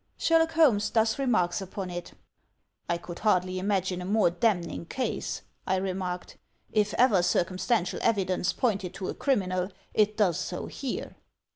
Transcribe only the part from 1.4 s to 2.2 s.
upon it: